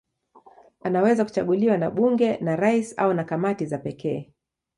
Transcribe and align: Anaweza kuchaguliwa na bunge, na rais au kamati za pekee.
Anaweza 0.83 1.25
kuchaguliwa 1.25 1.77
na 1.77 1.91
bunge, 1.91 2.37
na 2.37 2.55
rais 2.55 2.99
au 2.99 3.25
kamati 3.25 3.65
za 3.65 3.77
pekee. 3.77 4.33